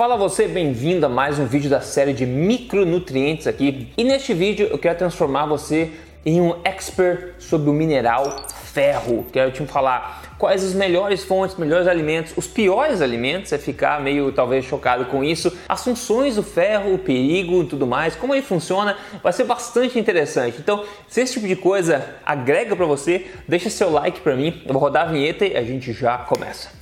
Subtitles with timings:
[0.00, 3.92] Fala você, bem-vindo a mais um vídeo da série de micronutrientes aqui.
[3.98, 5.90] E neste vídeo eu quero transformar você
[6.24, 9.26] em um expert sobre o mineral ferro.
[9.30, 14.32] Quero te falar quais as melhores fontes, melhores alimentos, os piores alimentos, é ficar meio
[14.32, 18.40] talvez chocado com isso, as funções do ferro, o perigo e tudo mais, como ele
[18.40, 20.56] funciona, vai ser bastante interessante.
[20.58, 24.72] Então, se esse tipo de coisa agrega para você, deixa seu like para mim, eu
[24.72, 26.79] vou rodar a vinheta e a gente já começa.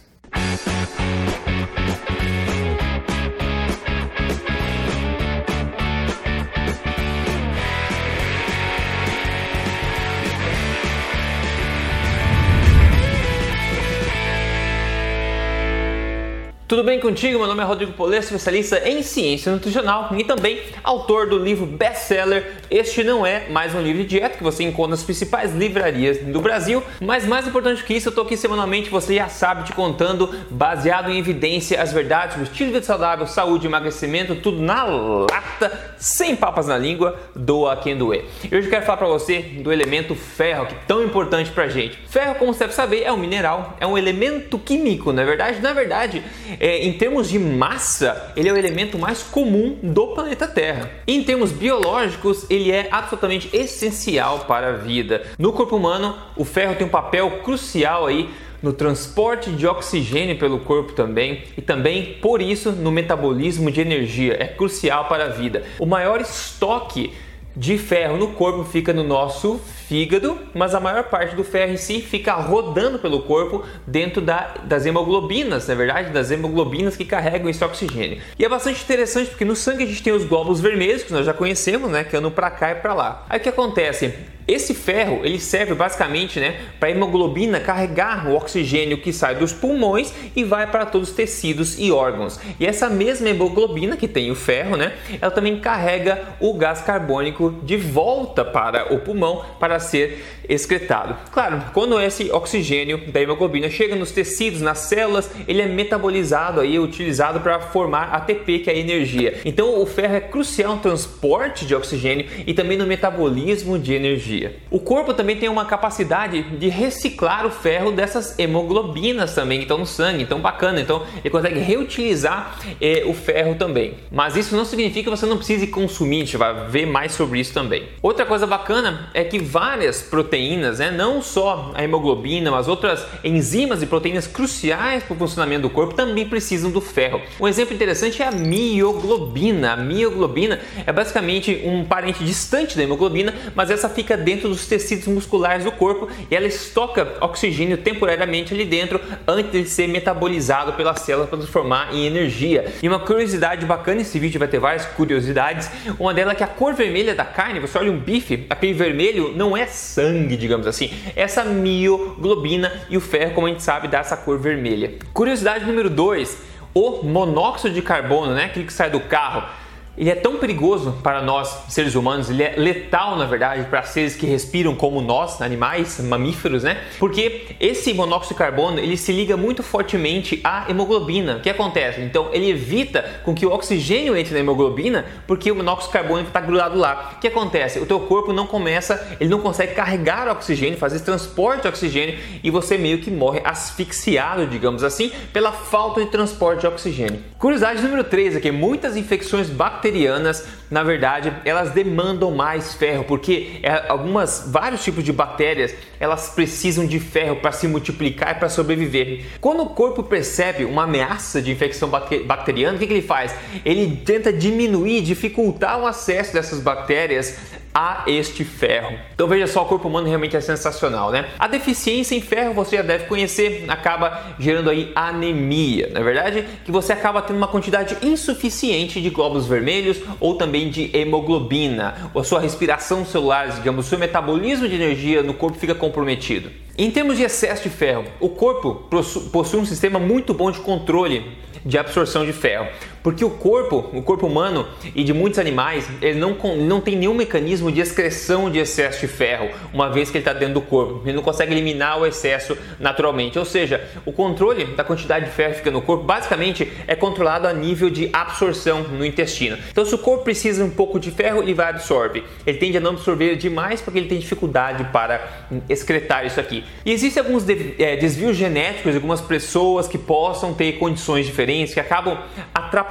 [16.68, 17.38] Tudo bem contigo?
[17.38, 22.58] Meu nome é Rodrigo Polê, especialista em ciência nutricional e também autor do livro best-seller
[22.70, 26.42] Este Não É Mais Um Livro de Dieta, que você encontra nas principais livrarias do
[26.42, 26.82] Brasil.
[27.00, 31.10] Mas mais importante que isso, eu estou aqui semanalmente, você já sabe, te contando, baseado
[31.10, 36.36] em evidência, as verdades sobre estilo de vida saudável, saúde, emagrecimento, tudo na lata, sem
[36.36, 38.26] papas na língua, doa quem doer.
[38.44, 41.66] E hoje eu quero falar para você do elemento ferro, que é tão importante para
[41.66, 41.98] gente.
[42.08, 45.60] Ferro, como você deve saber, é um mineral, é um elemento químico, na é verdade?
[45.62, 46.22] Na verdade,
[46.60, 50.90] é, em termos de massa, ele é o elemento mais comum do planeta Terra.
[51.06, 55.22] em termos biológicos, ele é absolutamente essencial para a vida.
[55.38, 58.28] No corpo humano, o ferro tem um papel crucial aí
[58.62, 64.36] no transporte de oxigênio pelo corpo também e também por isso no metabolismo de energia
[64.38, 65.62] é crucial para a vida.
[65.78, 67.12] O maior estoque
[67.58, 71.76] de ferro no corpo fica no nosso fígado, mas a maior parte do ferro em
[71.76, 77.50] si fica rodando pelo corpo dentro da, das hemoglobinas, na verdade, das hemoglobinas que carregam
[77.50, 78.22] esse oxigênio.
[78.38, 81.26] E é bastante interessante porque no sangue a gente tem os glóbulos vermelhos, que nós
[81.26, 83.26] já conhecemos, né, que andam para cá e para lá.
[83.28, 84.14] Aí o que acontece?
[84.48, 89.52] Esse ferro ele serve basicamente né, para a hemoglobina carregar o oxigênio que sai dos
[89.52, 92.40] pulmões e vai para todos os tecidos e órgãos.
[92.58, 97.56] E essa mesma hemoglobina que tem o ferro, né, ela também carrega o gás carbônico
[97.62, 101.14] de volta para o pulmão para ser excretado.
[101.30, 106.78] Claro, quando esse oxigênio da hemoglobina chega nos tecidos, nas células, ele é metabolizado aí,
[106.78, 109.42] utilizado para formar ATP, que é a energia.
[109.44, 114.37] Então o ferro é crucial no transporte de oxigênio e também no metabolismo de energia
[114.70, 119.78] O corpo também tem uma capacidade de reciclar o ferro dessas hemoglobinas também que estão
[119.78, 120.80] no sangue, então bacana.
[120.80, 123.94] Então ele consegue reutilizar eh, o ferro também.
[124.10, 127.40] Mas isso não significa que você não precise consumir, a gente vai ver mais sobre
[127.40, 127.88] isso também.
[128.02, 133.82] Outra coisa bacana é que várias proteínas, né, não só a hemoglobina, mas outras enzimas
[133.82, 137.20] e proteínas cruciais para o funcionamento do corpo também precisam do ferro.
[137.40, 139.72] Um exemplo interessante é a mioglobina.
[139.72, 145.06] A mioglobina é basicamente um parente distante da hemoglobina, mas essa fica dentro dos tecidos
[145.06, 150.94] musculares do corpo e ela estoca oxigênio temporariamente ali dentro antes de ser metabolizado pela
[150.94, 152.70] célula para transformar em energia.
[152.82, 155.70] E uma curiosidade bacana, esse vídeo vai ter várias curiosidades.
[155.98, 159.32] Uma delas é que a cor vermelha da carne, você olha um bife, aquele vermelho
[159.34, 163.88] não é sangue, digamos assim, é essa mioglobina e o ferro, como a gente sabe,
[163.88, 164.92] dá essa cor vermelha.
[165.14, 166.36] Curiosidade número 2,
[166.74, 169.48] o monóxido de carbono, né, aquele que sai do carro
[169.98, 174.14] ele é tão perigoso para nós, seres humanos, ele é letal, na verdade, para seres
[174.14, 176.80] que respiram como nós, animais, mamíferos, né?
[177.00, 181.38] Porque esse monóxido de carbono, ele se liga muito fortemente à hemoglobina.
[181.38, 182.00] O que acontece?
[182.00, 186.22] Então, ele evita com que o oxigênio entre na hemoglobina, porque o monóxido de carbono
[186.22, 187.14] está grudado lá.
[187.16, 187.80] O que acontece?
[187.80, 192.16] O teu corpo não começa, ele não consegue carregar o oxigênio, fazer transporte de oxigênio
[192.44, 197.20] e você meio que morre asfixiado, digamos assim, pela falta de transporte de oxigênio.
[197.36, 203.58] Curiosidade número 3 aqui, muitas infecções bacterianas bacterianas, na verdade, elas demandam mais ferro, porque
[203.62, 208.48] é, algumas vários tipos de bactérias, elas precisam de ferro para se multiplicar e para
[208.48, 209.24] sobreviver.
[209.40, 213.34] Quando o corpo percebe uma ameaça de infecção bacteriana, o que, que ele faz?
[213.64, 217.36] Ele tenta diminuir, dificultar o acesso dessas bactérias
[217.78, 218.98] a este ferro.
[219.14, 221.26] Então veja só, o corpo humano realmente é sensacional, né?
[221.38, 226.44] A deficiência em ferro você já deve conhecer, acaba gerando aí anemia, na é verdade,
[226.64, 232.24] que você acaba tendo uma quantidade insuficiente de glóbulos vermelhos ou também de hemoglobina, a
[232.24, 236.50] sua respiração celular, digamos, o seu metabolismo de energia no corpo fica comprometido.
[236.76, 238.88] Em termos de excesso de ferro, o corpo
[239.32, 242.66] possui um sistema muito bom de controle de absorção de ferro.
[243.02, 247.14] Porque o corpo, o corpo humano e de muitos animais, ele não, não tem nenhum
[247.14, 251.02] mecanismo de excreção de excesso de ferro, uma vez que ele está dentro do corpo.
[251.04, 253.38] Ele não consegue eliminar o excesso naturalmente.
[253.38, 257.46] Ou seja, o controle da quantidade de ferro que fica no corpo basicamente é controlado
[257.46, 259.56] a nível de absorção no intestino.
[259.70, 262.24] Então, se o corpo precisa um pouco de ferro, ele vai absorver.
[262.46, 266.64] Ele tende a não absorver demais porque ele tem dificuldade para excretar isso aqui.
[266.84, 272.18] E existem alguns é, desvios genéticos algumas pessoas que possam ter condições diferentes que acabam
[272.54, 272.87] atrapalhando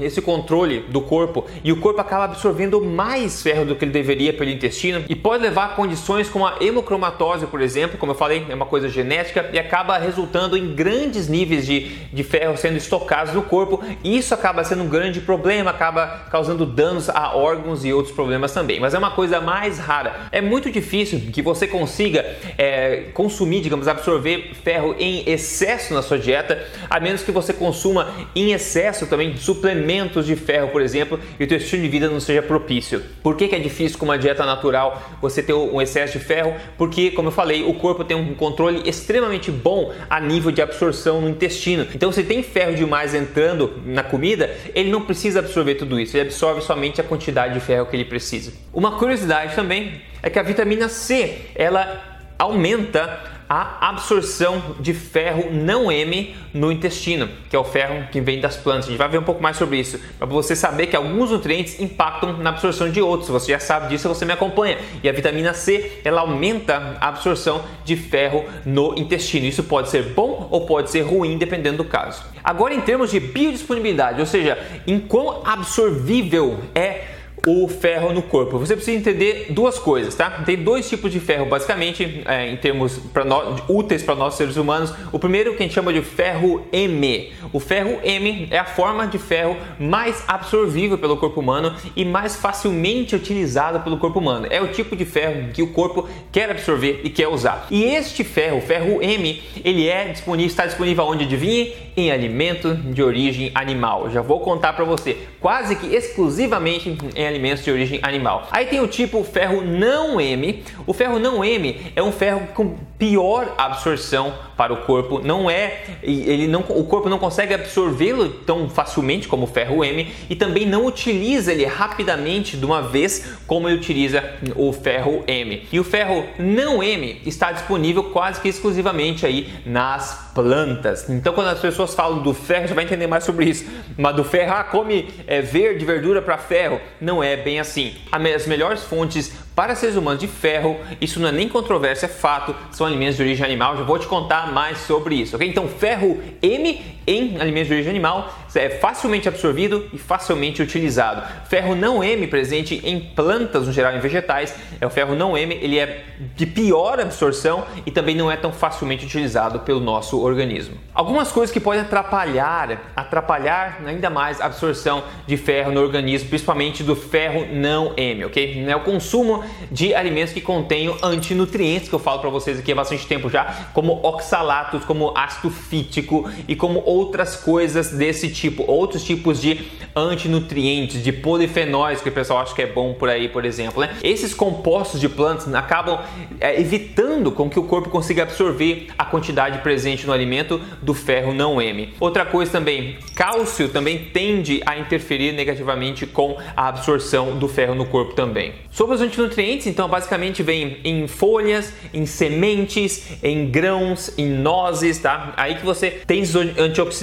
[0.00, 4.32] esse controle do corpo e o corpo acaba absorvendo mais ferro do que ele deveria
[4.32, 8.46] pelo intestino e pode levar a condições como a hemocromatose, por exemplo, como eu falei,
[8.48, 13.34] é uma coisa genética e acaba resultando em grandes níveis de, de ferro sendo estocados
[13.34, 17.92] no corpo e isso acaba sendo um grande problema, acaba causando danos a órgãos e
[17.92, 18.80] outros problemas também.
[18.80, 20.28] Mas é uma coisa mais rara.
[20.30, 22.24] É muito difícil que você consiga
[22.56, 28.08] é, consumir, digamos, absorver ferro em excesso na sua dieta, a menos que você consuma
[28.34, 32.20] em excesso também suplementos de ferro, por exemplo, e o seu estilo de vida não
[32.20, 33.02] seja propício.
[33.22, 36.54] Por que, que é difícil com uma dieta natural você ter um excesso de ferro?
[36.76, 41.20] Porque, como eu falei, o corpo tem um controle extremamente bom a nível de absorção
[41.20, 41.86] no intestino.
[41.94, 46.28] Então, se tem ferro demais entrando na comida, ele não precisa absorver tudo isso, ele
[46.28, 48.52] absorve somente a quantidade de ferro que ele precisa.
[48.72, 55.90] Uma curiosidade também é que a vitamina C, ela aumenta a absorção de ferro não
[55.90, 58.86] M no intestino, que é o ferro que vem das plantas.
[58.86, 61.80] A gente vai ver um pouco mais sobre isso, para você saber que alguns nutrientes
[61.80, 63.30] impactam na absorção de outros.
[63.30, 64.78] Você já sabe disso, você me acompanha.
[65.02, 69.46] E a vitamina C, ela aumenta a absorção de ferro no intestino.
[69.46, 72.22] Isso pode ser bom ou pode ser ruim, dependendo do caso.
[72.44, 78.58] Agora, em termos de biodisponibilidade, ou seja, em quão absorvível é o ferro no corpo.
[78.58, 80.30] Você precisa entender duas coisas, tá?
[80.44, 84.56] Tem dois tipos de ferro, basicamente, é, em termos pra no, úteis para nós seres
[84.56, 84.92] humanos.
[85.12, 87.32] O primeiro que a gente chama de ferro M.
[87.52, 92.36] O ferro M é a forma de ferro mais absorvível pelo corpo humano e mais
[92.36, 94.46] facilmente utilizada pelo corpo humano.
[94.50, 97.66] É o tipo de ferro que o corpo quer absorver e quer usar.
[97.70, 101.74] E este ferro, o ferro M, ele é disponível, está disponível onde adivinhe?
[101.96, 104.10] Em alimento de origem animal.
[104.10, 108.48] Já vou contar para você, quase que exclusivamente em alimentos de origem animal.
[108.50, 110.64] Aí tem o tipo ferro não M.
[110.86, 115.82] O ferro não M é um ferro com pior absorção para o corpo, não é,
[116.02, 120.66] ele não, o corpo não consegue absorvê-lo tão facilmente como o ferro M e também
[120.66, 124.24] não utiliza ele rapidamente de uma vez como ele utiliza
[124.56, 125.62] o ferro M.
[125.70, 131.08] E o ferro não M está disponível quase que exclusivamente aí nas plantas.
[131.08, 133.64] Então quando as pessoas falam do ferro, vai entender mais sobre isso.
[133.96, 136.80] Mas do ferro, ah, come é, verde, verdura para ferro.
[137.00, 137.94] Não é bem assim.
[138.10, 142.54] As melhores fontes para seres humanos de ferro, isso não é nem controvérsia, é fato,
[142.70, 143.76] são alimentos de origem animal.
[143.76, 145.48] Já vou te contar mais sobre isso, ok?
[145.48, 151.22] Então, ferro M em alimentos de origem animal é facilmente absorvido e facilmente utilizado.
[151.48, 155.54] Ferro não M presente em plantas, no geral em vegetais, é o ferro não M,
[155.54, 160.76] ele é de pior absorção e também não é tão facilmente utilizado pelo nosso organismo.
[160.94, 166.82] Algumas coisas que podem atrapalhar, atrapalhar ainda mais a absorção de ferro no organismo, principalmente
[166.82, 168.64] do ferro não M, ok?
[168.66, 172.74] É o consumo de alimentos que contenham antinutrientes, que eu falo para vocês aqui há
[172.74, 179.04] bastante tempo já, como oxalatos, como ácido fítico e como outras coisas desse tipo, outros
[179.04, 183.44] tipos de antinutrientes, de polifenóis que o pessoal acha que é bom por aí, por
[183.44, 183.80] exemplo.
[183.80, 183.96] Né?
[184.02, 186.00] Esses compostos de plantas acabam
[186.40, 191.32] é, evitando com que o corpo consiga absorver a quantidade presente no alimento do ferro
[191.32, 191.94] não M.
[191.98, 197.86] Outra coisa também, cálcio também tende a interferir negativamente com a absorção do ferro no
[197.86, 198.52] corpo também.
[198.70, 205.32] Sobre os antinutrientes, então basicamente vem em folhas, em sementes, em grãos, em nozes, tá?
[205.36, 206.34] Aí que você tem os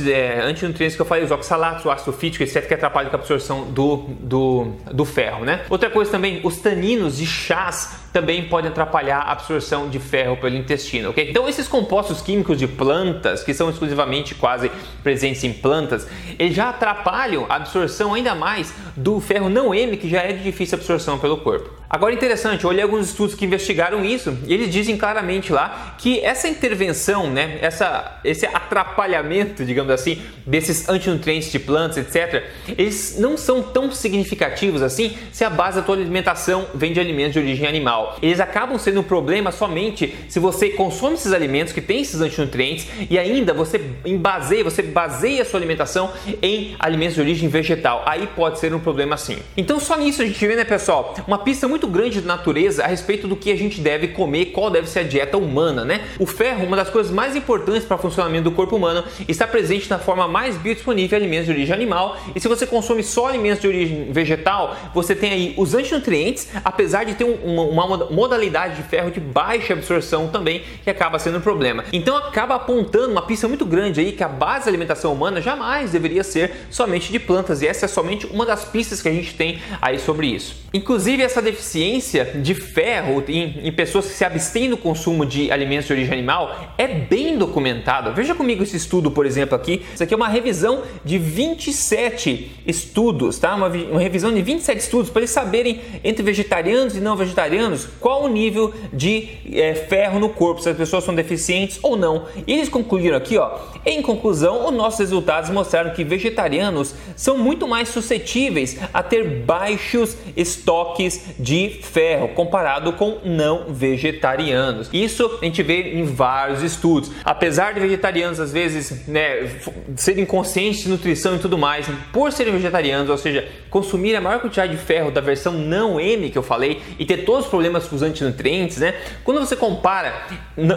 [0.08, 3.66] é, antinutrientes que eu falei, os oxalatos, o ácido fítico, etc, que atrapalham a absorção
[3.66, 5.66] do, do, do ferro, né?
[5.70, 10.56] Outra coisa também, os taninos de chás também podem atrapalhar a absorção de ferro pelo
[10.56, 11.30] intestino, ok?
[11.30, 14.72] Então esses compostos químicos de plantas, que são exclusivamente quase
[15.04, 16.08] presentes em plantas,
[16.40, 20.44] eles já atrapalham a absorção ainda mais do ferro não M, que já é de
[20.44, 21.70] difícil absorção pelo corpo.
[21.90, 26.20] Agora interessante, eu olhei alguns estudos que investigaram isso e eles dizem claramente lá que
[26.20, 32.44] essa intervenção, né, essa, esse atrapalhamento, digamos assim, desses antinutrientes de plantas, etc.,
[32.78, 37.32] eles não são tão significativos assim se a base da tua alimentação vem de alimentos
[37.32, 38.05] de origem animal.
[38.22, 42.88] Eles acabam sendo um problema somente se você consome esses alimentos que têm esses antinutrientes
[43.10, 48.04] e ainda você baseia, você baseia a sua alimentação em alimentos de origem vegetal.
[48.06, 49.38] Aí pode ser um problema sim.
[49.56, 52.88] Então só nisso a gente vê, né, pessoal, uma pista muito grande da natureza a
[52.88, 56.02] respeito do que a gente deve comer, qual deve ser a dieta humana, né?
[56.20, 59.90] O ferro, uma das coisas mais importantes para o funcionamento do corpo humano, está presente
[59.90, 62.18] na forma mais biodisponível de alimentos de origem animal.
[62.36, 67.04] E se você consome só alimentos de origem vegetal, você tem aí os antinutrientes, apesar
[67.04, 71.42] de ter uma uma modalidade de ferro de baixa absorção também, que acaba sendo um
[71.42, 71.84] problema.
[71.92, 75.92] Então acaba apontando uma pista muito grande aí que a base da alimentação humana jamais
[75.92, 79.34] deveria ser somente de plantas, e essa é somente uma das pistas que a gente
[79.36, 80.66] tem aí sobre isso.
[80.74, 85.88] Inclusive, essa deficiência de ferro em, em pessoas que se abstêm do consumo de alimentos
[85.88, 88.12] de origem animal é bem documentada.
[88.12, 89.86] Veja comigo esse estudo, por exemplo, aqui.
[89.94, 93.56] Isso aqui é uma revisão de 27 estudos, tá?
[93.56, 98.24] Uma, uma revisão de 27 estudos para eles saberem entre vegetarianos e não vegetarianos qual
[98.24, 102.26] o nível de é, ferro no corpo, se as pessoas são deficientes ou não.
[102.48, 103.58] E eles concluíram aqui, ó.
[103.86, 110.18] Em conclusão, os nossos resultados mostraram que vegetarianos são muito mais suscetíveis a ter baixos
[110.36, 114.90] estoques de ferro comparado com não vegetarianos.
[114.94, 117.12] Isso a gente vê em vários estudos.
[117.24, 119.50] Apesar de vegetarianos às vezes né,
[119.96, 124.40] serem conscientes de nutrição e tudo mais, por serem vegetarianos, ou seja, consumir a maior
[124.40, 127.65] quantidade de ferro da versão não M que eu falei e ter todos os problemas
[127.88, 128.96] com os antinutrientes, né?
[129.24, 130.14] Quando você compara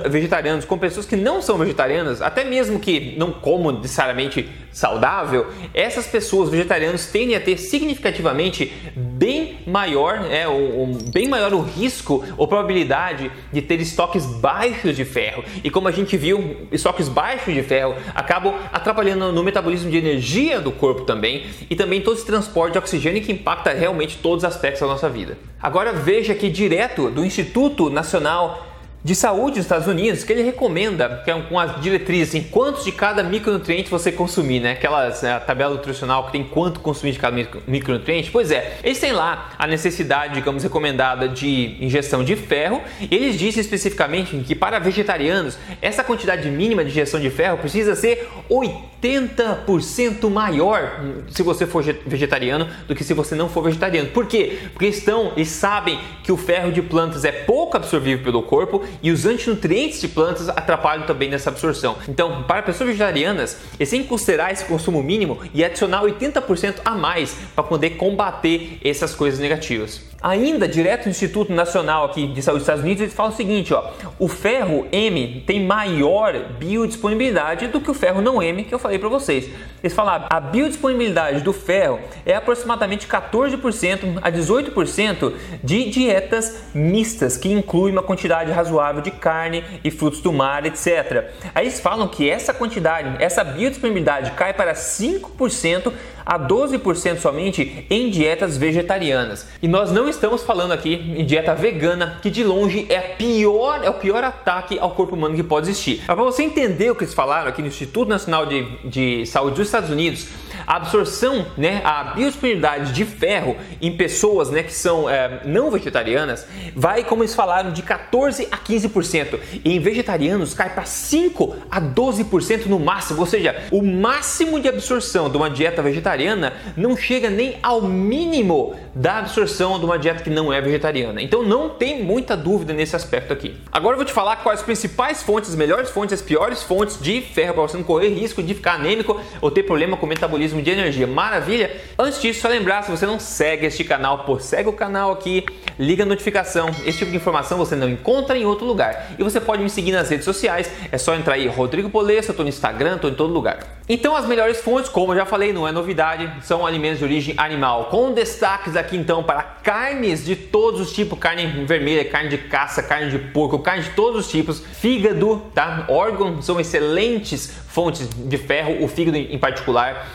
[0.09, 6.07] vegetarianos com pessoas que não são vegetarianas, até mesmo que não comam necessariamente saudável, essas
[6.07, 12.25] pessoas vegetarianas tendem a ter significativamente bem maior, é, um, um, bem maior o risco
[12.37, 15.45] ou probabilidade de ter estoques baixos de ferro.
[15.65, 20.61] E como a gente viu, estoques baixos de ferro acabam atrapalhando no metabolismo de energia
[20.61, 24.49] do corpo também e também todo esse transporte de oxigênio que impacta realmente todos os
[24.49, 25.37] aspectos da nossa vida.
[25.61, 28.68] Agora veja aqui direto do Instituto Nacional
[29.03, 32.85] de saúde dos Estados Unidos que ele recomenda, que é com as diretrizes em quantos
[32.85, 34.73] de cada micronutriente você consumir, né?
[34.73, 37.37] Aquelas né, tabela nutricional que tem quanto consumir de cada
[37.67, 38.31] micronutriente.
[38.31, 42.83] Pois é, eles têm lá a necessidade, digamos, recomendada de ingestão de ferro.
[43.01, 47.95] E eles dizem especificamente que para vegetarianos essa quantidade mínima de ingestão de ferro precisa
[47.95, 51.01] ser 80% maior
[51.31, 54.09] se você for vegetariano do que se você não for vegetariano.
[54.09, 54.59] Por quê?
[54.73, 59.11] Porque estão e sabem que o ferro de plantas é pouco absorvível pelo corpo e
[59.11, 61.97] os antinutrientes de plantas atrapalham também nessa absorção.
[62.09, 63.59] Então, para pessoas vegetarianas,
[63.91, 69.15] têm que considerar esse consumo mínimo e adicionar 80% a mais para poder combater essas
[69.15, 70.03] coisas negativas.
[70.21, 73.73] Ainda direto do Instituto Nacional aqui de Saúde dos Estados Unidos, eles falam o seguinte,
[73.73, 78.81] ó, o ferro M tem maior biodisponibilidade do que o ferro não M que eu
[78.81, 79.49] falei para vocês.
[79.81, 85.33] Eles falaram, a biodisponibilidade do ferro é aproximadamente 14% a 18%
[85.63, 91.31] de dietas mistas, que inclui uma quantidade razoável de carne e frutos do mar, etc.
[91.55, 95.93] Aí eles falam que essa quantidade, essa biodisponibilidade cai para 5%
[96.29, 99.49] a 12% somente em dietas vegetarianas.
[99.63, 103.89] E nós não estamos falando aqui em dieta vegana, que de longe é, pior, é
[103.89, 106.03] o pior ataque ao corpo humano que pode existir.
[106.05, 109.67] Para você entender o que eles falaram aqui no Instituto Nacional de, de Saúde dos
[109.67, 110.27] Estados Unidos,
[110.67, 116.47] a absorção, né, a biodisponibilidade de ferro em pessoas né, que são é, não vegetarianas
[116.75, 119.39] vai, como eles falaram, de 14 a 15%.
[119.65, 123.21] E em vegetarianos cai para 5 a 12% no máximo.
[123.21, 128.75] Ou seja, o máximo de absorção de uma dieta vegetariana não chega nem ao mínimo
[128.95, 131.23] da absorção de uma dieta que não é vegetariana.
[131.23, 133.57] Então não tem muita dúvida nesse aspecto aqui.
[133.71, 137.01] Agora eu vou te falar quais as principais fontes, as melhores fontes, as piores fontes
[137.01, 140.09] de ferro para você não correr risco de ficar anêmico ou ter problema com o
[140.09, 141.07] metabolismo de energia.
[141.07, 141.71] Maravilha?
[141.99, 145.45] Antes disso, só lembrar, se você não segue este canal, pô, segue o canal aqui,
[145.79, 146.69] liga a notificação.
[146.85, 149.13] Esse tipo de informação você não encontra em outro lugar.
[149.19, 152.37] E você pode me seguir nas redes sociais, é só entrar aí, Rodrigo Polesso, eu
[152.37, 153.79] tô no Instagram, tô em todo lugar.
[153.89, 157.35] Então as melhores fontes, como eu já falei, não é novidade, são alimentos de origem
[157.39, 162.39] animal, com destaques aqui então para carnes de todos os tipos, carne vermelha, carne de
[162.39, 165.87] caça, carne de porco, carne de todos os tipos, fígado, tá?
[165.89, 170.07] Órgãos são excelentes fontes de ferro, o fígado em particular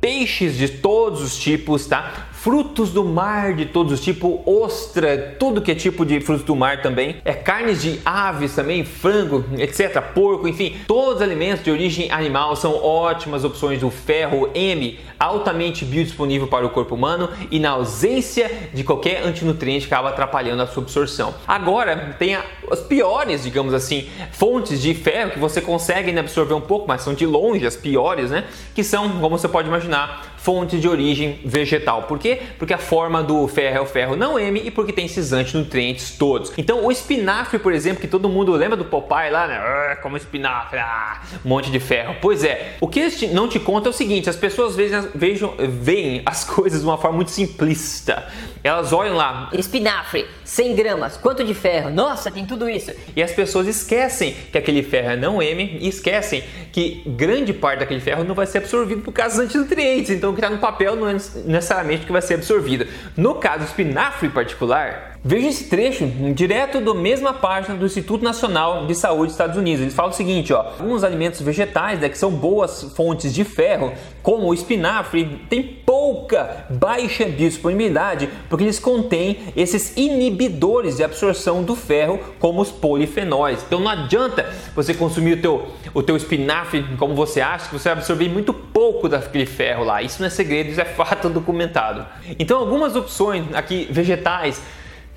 [0.00, 2.29] peixes de todos os tipos, tá?
[2.42, 6.56] Frutos do mar de todos os tipos, ostra, tudo que é tipo de frutos do
[6.56, 11.70] mar também, é carnes de aves também, frango, etc, porco, enfim, todos os alimentos de
[11.70, 17.60] origem animal são ótimas opções do ferro M, altamente biodisponível para o corpo humano e
[17.60, 21.34] na ausência de qualquer antinutriente acaba atrapalhando a sua absorção.
[21.46, 22.38] Agora, tem
[22.70, 27.12] as piores, digamos assim, fontes de ferro que você consegue absorver um pouco, mas são
[27.12, 28.44] de longe as piores, né?
[28.74, 32.04] Que são, como você pode imaginar, fontes de origem vegetal.
[32.04, 32.40] Por quê?
[32.58, 36.16] Porque a forma do ferro é o ferro não M e porque tem esses antinutrientes
[36.16, 36.52] todos.
[36.56, 39.56] Então o espinafre, por exemplo, que todo mundo lembra do Popeye lá, né?
[39.58, 42.16] Ah, como espinafre, ah, um monte de ferro.
[42.20, 45.54] Pois é, o que eles não te contam é o seguinte, as pessoas vejam, vejam,
[45.58, 48.26] veem as coisas de uma forma muito simplista.
[48.62, 49.50] Elas olham lá.
[49.52, 51.90] Espinafre, 100 gramas, quanto de ferro?
[51.90, 52.92] Nossa, tem tudo isso.
[53.14, 57.80] E as pessoas esquecem que aquele ferro é não M e esquecem que grande parte
[57.80, 60.10] daquele ferro não vai ser absorvido por causa dos antinutrientes.
[60.10, 62.86] Então o que está no papel não é necessariamente que vai ser absorvida.
[63.16, 68.86] No caso do espinafre particular, Veja esse trecho direto da mesma página do Instituto Nacional
[68.86, 69.82] de Saúde dos Estados Unidos.
[69.82, 73.92] Eles falam o seguinte: ó, alguns alimentos vegetais né, que são boas fontes de ferro,
[74.22, 81.76] como o espinafre, tem pouca, baixa disponibilidade, porque eles contêm esses inibidores de absorção do
[81.76, 83.62] ferro, como os polifenóis.
[83.66, 87.90] Então não adianta você consumir o teu, o teu espinafre como você acha, que você
[87.90, 90.00] vai absorver muito pouco daquele ferro lá.
[90.00, 92.06] Isso não é segredo, isso é fato documentado.
[92.38, 94.62] Então algumas opções aqui vegetais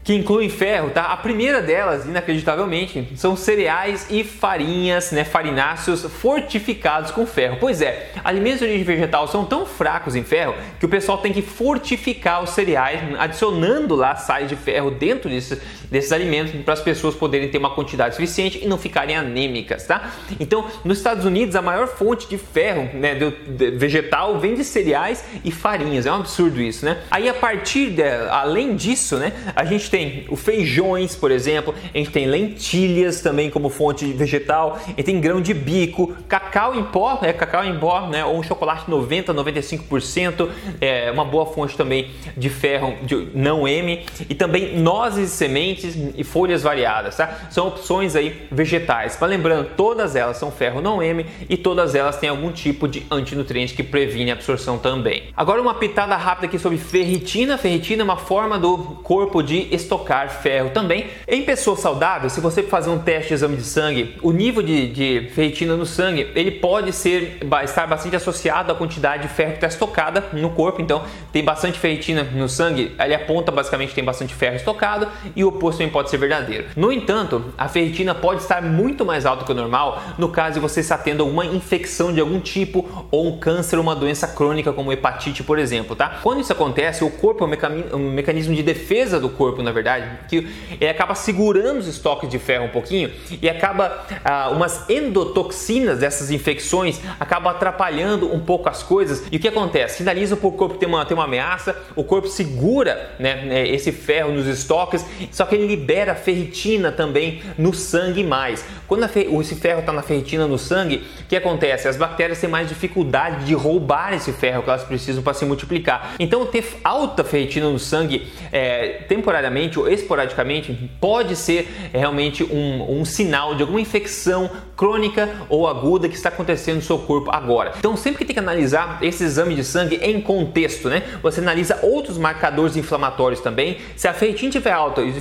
[0.04, 1.06] que incluem ferro, tá?
[1.06, 7.58] A primeira delas, inacreditavelmente, são cereais e farinhas, né, farináceos fortificados com ferro.
[7.60, 11.32] Pois é, alimentos de origem vegetal são tão fracos em ferro que o pessoal tem
[11.32, 16.82] que fortificar os cereais, adicionando lá sais de ferro dentro desses, desses alimentos para as
[16.82, 20.12] pessoas poderem ter uma quantidade suficiente e não ficarem anêmicas, tá?
[20.40, 25.24] Então, nos Estados Unidos, a maior fonte de ferro, né, de, vegetal vem de cereais
[25.46, 26.06] e farinhas.
[26.06, 26.98] É um absurdo isso, né?
[27.10, 31.98] Aí, a partir de, além disso, né, a gente tem o feijões, por exemplo, a
[32.00, 36.84] gente tem lentilhas também como fonte vegetal, a gente tem grão de bico, cacau em
[36.84, 40.50] pó, né, cacau em pó, né, ou um chocolate 90, 95%,
[40.82, 46.24] é uma boa fonte também de ferro de não M e também nozes sementes e
[46.24, 47.48] folhas variadas, tá?
[47.52, 49.16] São opções aí vegetais.
[49.22, 53.06] Mas lembrando, todas elas são ferro não M e todas elas têm algum tipo de
[53.12, 55.26] antinutriente que previne a absorção também.
[55.38, 57.60] Agora uma pitada rápida aqui sobre ferritina.
[57.60, 61.08] Ferritina é uma forma do corpo de estocar ferro também.
[61.28, 64.88] Em pessoas saudáveis, se você fazer um teste de exame de sangue, o nível de,
[64.88, 69.58] de ferritina no sangue ele pode ser estar bastante associado à quantidade de ferro que
[69.58, 70.82] está estocada no corpo.
[70.82, 75.50] Então, tem bastante ferritina no sangue, ele aponta basicamente tem bastante ferro estocado e o
[75.50, 76.66] oposto também pode ser verdadeiro.
[76.76, 80.60] No entanto, a ferritina pode estar muito mais alta que o normal no caso de
[80.60, 84.92] você estar tendo alguma infecção de algum tipo ou um câncer uma doença crônica como
[84.92, 86.20] hepatite, por exemplo, tá?
[86.24, 90.48] Quando isso acontece, o corpo é um mecanismo de defesa do corpo, na verdade, que
[90.80, 93.12] ele acaba segurando os estoques de ferro um pouquinho
[93.42, 99.24] e acaba ah, umas endotoxinas dessas infecções acaba atrapalhando um pouco as coisas.
[99.32, 99.98] E o que acontece?
[99.98, 103.92] Sinaliza para o corpo ter uma, ter uma ameaça, o corpo segura né, né esse
[103.92, 108.64] ferro nos estoques, só que ele libera ferritina também no sangue mais.
[108.88, 111.88] Quando esse ferro está na ferritina no sangue, o que acontece?
[111.88, 116.14] As bactérias têm mais dificuldade de roubar esse ferro que elas precisam para se multiplicar.
[116.20, 123.06] Então, ter alta ferritina no sangue é, temporariamente ou esporadicamente pode ser realmente um, um
[123.06, 124.50] sinal de alguma infecção
[124.84, 127.72] crônica ou aguda que está acontecendo no seu corpo agora.
[127.80, 131.04] Então, sempre que tem que analisar esse exame de sangue em contexto, né?
[131.22, 133.78] Você analisa outros marcadores inflamatórios também.
[133.96, 135.16] Se a ferritina estiver alta, os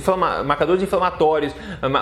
[0.45, 1.53] marcadores inflamatórios,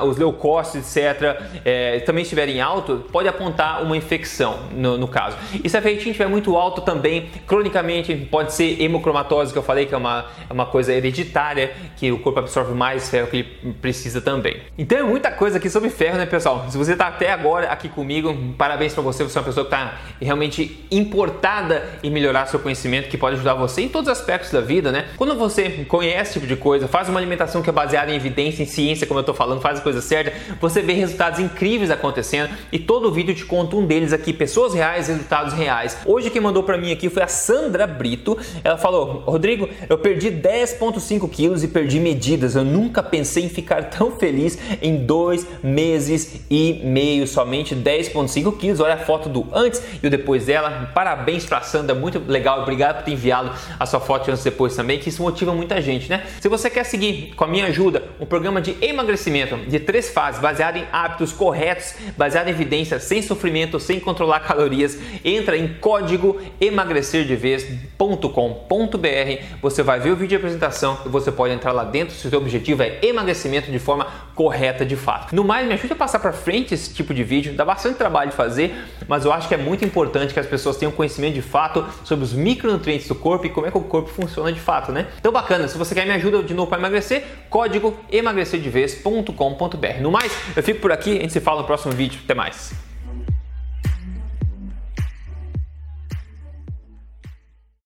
[0.08, 5.38] os leucócitos, etc., é, também estiverem alto, pode apontar uma infecção no, no, caso.
[5.63, 9.86] E se a ferritina estiver muito alto também, cronicamente pode ser hemocromatose, que eu falei
[9.86, 13.74] que é uma, é uma coisa hereditária, que o corpo absorve mais ferro que ele
[13.80, 14.62] precisa também.
[14.76, 16.65] Então é muita coisa aqui sobre ferro, né, pessoal?
[16.67, 19.73] Se você está até agora aqui comigo, parabéns para você, você é uma pessoa que
[19.73, 24.51] está realmente importada em melhorar seu conhecimento, que pode ajudar você em todos os aspectos
[24.51, 25.07] da vida, né?
[25.17, 28.63] Quando você conhece esse tipo de coisa, faz uma alimentação que é baseada em evidência,
[28.63, 32.49] em ciência, como eu estou falando, faz a coisa certa, você vê resultados incríveis acontecendo
[32.71, 35.97] e todo vídeo te conta um deles aqui, pessoas reais, resultados reais.
[36.05, 38.37] Hoje quem mandou para mim aqui foi a Sandra Brito.
[38.63, 42.55] Ela falou: "Rodrigo, eu perdi 10.5 quilos e perdi medidas.
[42.55, 48.80] Eu nunca pensei em ficar tão feliz em dois meses e meio, somente 10.5 quilos.
[48.80, 50.91] Olha a foto do antes e o depois dela.
[50.94, 52.62] Parabéns para Sandra, muito legal.
[52.62, 55.82] Obrigado por ter enviado a sua foto antes e depois também, que isso motiva muita
[55.82, 56.26] gente, né?
[56.39, 60.41] Se você quer seguir com a minha ajuda um programa de emagrecimento de três fases
[60.41, 66.39] baseado em hábitos corretos, baseado em evidência, sem sofrimento, sem controlar calorias, entra em código
[66.60, 69.44] emagrecerdevez.com.br.
[69.62, 72.30] Você vai ver o vídeo de apresentação e você pode entrar lá dentro se o
[72.30, 75.36] seu objetivo é emagrecimento de forma correta de fato.
[75.36, 78.30] No mais, me ajude a passar para frente esse tipo de vídeo, dá bastante trabalho
[78.30, 78.76] de fazer,
[79.08, 82.24] mas eu acho que é muito importante que as pessoas tenham conhecimento de fato sobre
[82.26, 85.08] os micronutrientes do corpo e como é que o corpo funciona de fato, né?
[85.20, 90.02] Então bacana, se você quer me ajuda de novo para emagrecer, código emagrecerdevez.com.br.
[90.02, 92.20] No mais, eu fico por aqui, a gente se fala no próximo vídeo.
[92.24, 92.90] Até mais.